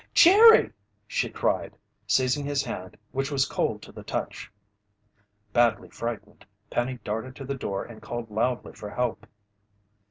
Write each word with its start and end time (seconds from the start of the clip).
"Jerry!" 0.15 0.71
she 1.05 1.29
cried, 1.29 1.77
seizing 2.07 2.43
his 2.43 2.63
hand 2.63 2.97
which 3.11 3.29
was 3.29 3.45
cold 3.47 3.83
to 3.83 3.91
the 3.91 4.01
touch. 4.01 4.51
Badly 5.53 5.89
frightened, 5.91 6.43
Penny 6.71 6.97
darted 7.03 7.35
to 7.35 7.45
the 7.45 7.53
door 7.53 7.83
and 7.85 8.01
called 8.01 8.31
loudly 8.31 8.73
for 8.73 8.89
help. 8.89 9.27